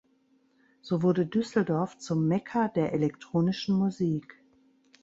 [0.81, 4.43] So wurde Düsseldorf zum Mekka der elektronischen Musik.